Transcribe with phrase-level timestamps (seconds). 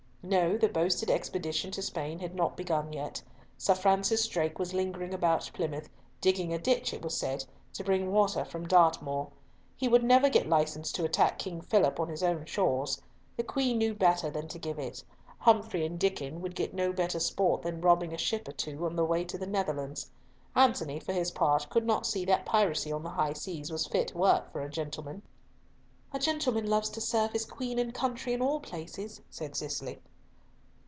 [0.23, 3.23] No, the boasted expedition to Spain had not begun yet.
[3.57, 5.89] Sir Francis Drake was lingering about Plymouth,
[6.21, 7.43] digging a ditch, it was said,
[7.73, 9.31] to bring water from Dartmoor.
[9.75, 13.01] He would never get license to attack King Philip on his own shores.
[13.35, 15.03] The Queen knew better than to give it.
[15.39, 18.95] Humfrey and Diccon would get no better sport than robbing a ship or two on
[18.95, 20.11] the way to the Netherlands.
[20.55, 24.13] Antony, for his part, could not see that piracy on the high seas was fit
[24.13, 25.23] work for a gentleman.
[26.13, 29.99] "A gentleman loves to serve his queen and country in all places," said Cicely.